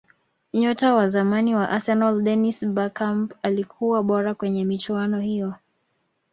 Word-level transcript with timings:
nyota 0.53 0.93
wa 0.95 1.09
zamani 1.09 1.55
wa 1.55 1.69
arsenal 1.69 2.21
dennis 2.21 2.65
bergkamp 2.65 3.33
alikuwa 3.43 4.03
bora 4.03 4.33
kwenye 4.35 4.65
michuano 4.65 5.19
hiyo 5.19 5.53